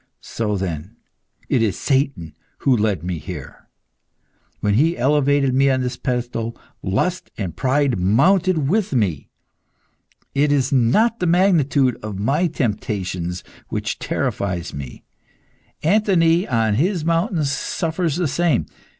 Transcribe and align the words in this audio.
So, 0.19 0.57
then, 0.57 0.95
it 1.47 1.61
is 1.61 1.77
Satan 1.77 2.33
who 2.65 2.75
led 2.75 3.03
me 3.03 3.19
here. 3.19 3.67
When 4.59 4.73
he 4.73 4.97
elevated 4.97 5.53
me 5.53 5.69
on 5.69 5.81
this 5.81 5.95
pedestal, 5.95 6.57
lust 6.81 7.29
and 7.37 7.55
pride 7.55 7.99
mounted 7.99 8.67
with 8.67 8.93
me. 8.93 9.29
It 10.33 10.51
is 10.51 10.71
not 10.71 11.19
the 11.19 11.27
magnitude 11.27 11.99
of 12.01 12.17
my 12.17 12.47
temptations 12.47 13.43
which 13.69 13.99
terrifies 13.99 14.73
me. 14.73 15.03
Anthony, 15.83 16.47
on 16.47 16.73
his 16.73 17.05
mountain, 17.05 17.45
suffers 17.45 18.15
the 18.15 18.27
same. 18.27 18.65